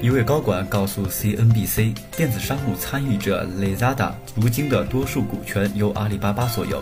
[0.00, 6.80] 一位高管告诉 CNBC，电子商务参与者 Lazada 如今的多数股权由阿里巴巴所有。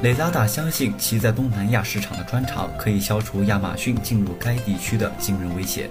[0.00, 5.90] Lazada 相信其在东南亚市场的专长可以消除亚马逊进入该地区的惊人威胁。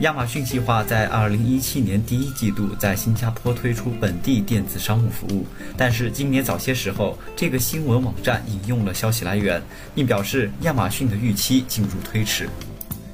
[0.00, 5.46] 亚马逊计划在2017年第一季度在新加坡推出本地电子商务服务，
[5.76, 9.62] 但是今年早些时候，这个新闻网站引用了消息来源，
[9.94, 12.48] 并表示亚马逊的预期进入推迟。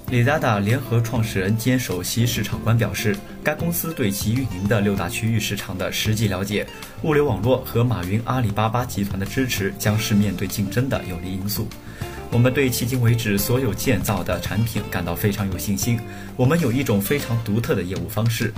[0.09, 6.65] Lazada 联合创始人兼首席市场官表示，该公司对其运营的六大区域市场的实际了解，
[7.03, 11.67] 物流网络和马云阿里巴巴集团的支持将是面对竞争的有利因素。
[12.31, 15.99] 我们对迄今为止所有建造的产品感到非常有信心。
[16.37, 18.55] 我们有一种非常独特的业务方式，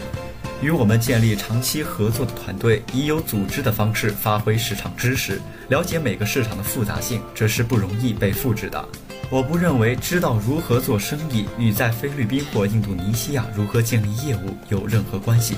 [0.60, 5.40] 与我们建立长期合作的团队以有组织的方式发挥市场知识，
[5.70, 8.86] 了解每个市场的复杂性，这是不容易被复制的。
[9.30, 15.56] 我不认为知道如何做生意与在菲律宾或印度尼西亚如何建立业务有任何关系。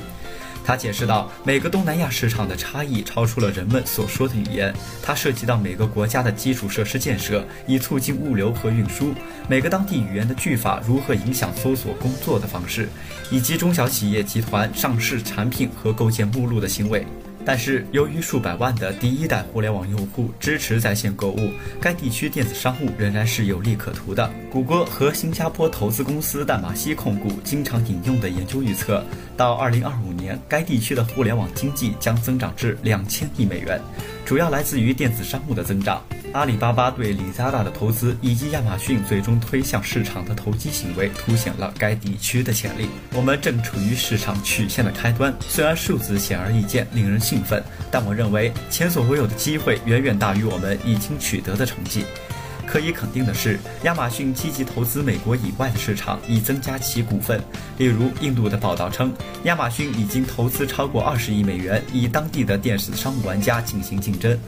[0.65, 9.15] 他解释道：“每个东南亚市场的差异超出了人们所说的语言，它涉及到每个国家的基础设施建设，以促进物流和运输；
[9.49, 12.89] 每个当地语言的句法如何影响搜索工作的方式，
[13.31, 17.07] 以及中小企业集团上市产品和构建目录的行为。”
[17.45, 24.31] 但是，由于数百万的第一代互联网用户支持在线购物，该地区电子商务仍然是有利可图的。
[24.51, 29.03] 谷歌和新加坡投资公司淡马锡控股经常引用的研究预测，
[29.37, 33.81] 到2025年，该地区的互联网经济将增长至两千亿美元，
[34.25, 36.03] 主要来自于电子商务的增长。
[36.33, 42.89] 阿里巴巴对里扎达的投资，以及亚马逊最终推向市场的投机行为，凸显了该地区的潜力。
[43.15, 52.05] 我们正处于市场曲线的开端，虽然数字显而易见，令人兴奋，但我认为前所未有的机会远远大于我们已经取得的成绩。
[52.65, 57.43] 可以肯定的是，亚马逊积极投资美国以外的市场，以增加其股份。
[57.77, 64.39] 例如，印度的报道称，亚马逊已经投资超过二十亿美元，以当地的电子商务玩家进行竞争。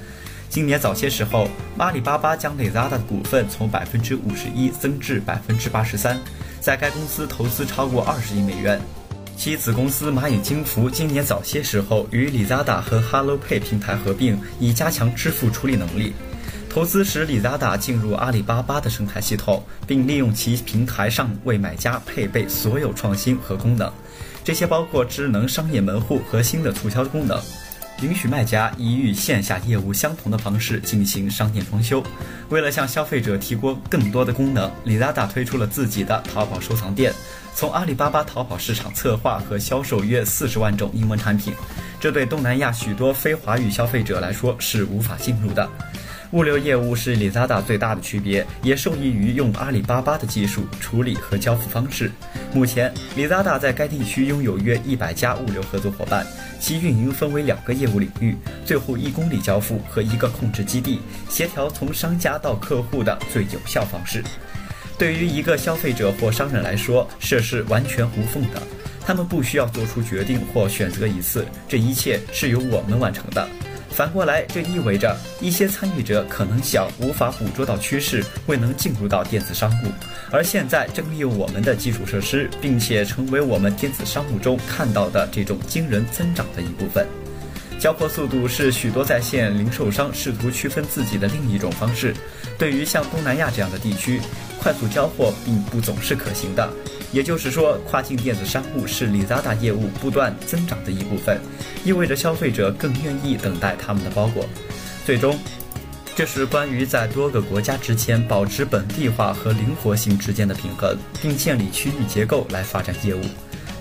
[0.52, 1.48] 今年早些时候，
[1.78, 6.20] 阿里巴巴将 Lazada 的股份从百分之五十一增至百分之八十三，
[6.60, 8.78] 在该公司投资超过二十亿美元。
[9.34, 16.12] 其子公司蚂蚁金服今年早些时候与 Lazada 和 Hello Pay 平台合并，以加强支付处理能力。
[16.68, 23.90] 投资使 Lazada 进入阿里巴巴的生态系统，并利用其平台上为买家配备所有创新和功能，
[24.44, 27.40] 这些包括智能商业门户和新的促销功能。
[28.02, 32.02] 允许卖家以与线下业务相同的方式进行商店装修。
[32.48, 37.12] 为了向消费者提供更多的功能，李大大推出了自己的淘宝收藏店，
[37.54, 41.54] 从阿里巴巴淘宝市场策划和销售约四十万种英文产品，
[42.00, 45.68] 这对东南亚许多非华语消费者来说是无法进入的。
[46.32, 52.10] 物流业务是 Lazada 最大的区别，也受益于用阿里巴巴的技术处理和交付方式。
[52.54, 56.26] 目前，Lazada 在该地区拥有约一百家物流合作伙伴，
[56.58, 58.34] 其运营分为两个业务领域：
[58.64, 64.24] 最后一公里交付和一个控制基地，协调从商家到客户的最有效方式。
[64.98, 68.62] 对于一个消费者或商人来说，这是完全无缝的，
[69.04, 73.46] 他们不需要做出决定或选择一次，这一切是由我们完成的。
[73.92, 79.88] 反过来，这意味着一些参与者可能想无法捕捉到趋势，未能进入到电子商务，
[80.30, 87.06] 而现在正利用我们的基础设施，并且成为我们电子商务中看到的这种惊人增长的一部分。
[87.78, 92.14] 交货速度是许多在线零售商试图区分自己的另一种方式。
[92.56, 94.20] 对于像东南亚这样的地区，
[94.60, 96.70] 快速交货并不总是可行的。
[97.10, 101.40] 也就是说，跨境电子商务是里扎达业务不断增长的一部分，
[101.84, 104.46] 意味着消费者更愿意等待他们的包裹。
[105.04, 105.38] 最终，
[106.14, 113.20] 这是关于在多个国家之间保持本地化和灵活性之间的平衡，并建立区域结构来发展业务。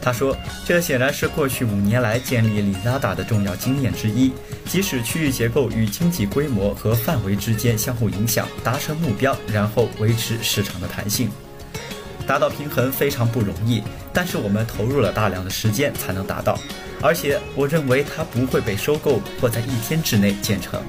[0.02, 0.36] 他说
[0.66, 4.34] ：“这显然是过去五年来建立里扎达的重要经验之一，
[4.66, 11.30] 即使区域结构与经济规模和范围之间相互影响，达成目标，然后维持市场的弹性。”
[12.28, 13.82] 达到平衡非常不容易，
[14.14, 16.58] 但是我们投入了大量的时间才能达到，
[17.02, 20.82] 而且我认为它不会被收购或在一天之内建成。